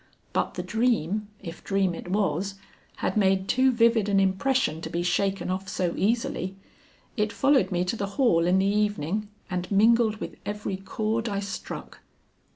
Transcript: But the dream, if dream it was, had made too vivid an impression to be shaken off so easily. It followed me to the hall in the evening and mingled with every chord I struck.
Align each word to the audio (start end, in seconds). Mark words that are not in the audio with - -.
But 0.33 0.55
the 0.55 0.63
dream, 0.63 1.27
if 1.43 1.63
dream 1.63 1.93
it 1.93 2.07
was, 2.07 2.55
had 2.95 3.15
made 3.15 3.47
too 3.47 3.71
vivid 3.71 4.09
an 4.09 4.19
impression 4.19 4.81
to 4.81 4.89
be 4.89 5.03
shaken 5.03 5.51
off 5.51 5.69
so 5.69 5.93
easily. 5.95 6.55
It 7.15 7.31
followed 7.31 7.71
me 7.71 7.85
to 7.85 7.95
the 7.95 8.07
hall 8.17 8.47
in 8.47 8.57
the 8.57 8.65
evening 8.65 9.27
and 9.47 9.69
mingled 9.69 10.15
with 10.15 10.37
every 10.43 10.77
chord 10.77 11.29
I 11.29 11.39
struck. 11.39 11.99